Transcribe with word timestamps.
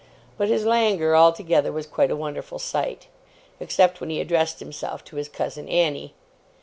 But 0.35 0.47
his 0.47 0.65
languor 0.65 1.15
altogether 1.15 1.71
was 1.71 1.85
quite 1.85 2.09
a 2.09 2.15
wonderful 2.15 2.57
sight; 2.57 3.05
except 3.59 4.01
when 4.01 4.09
he 4.09 4.19
addressed 4.19 4.59
himself 4.59 5.03
to 5.05 5.15
his 5.17 5.29
cousin 5.29 5.69
Annie. 5.69 6.15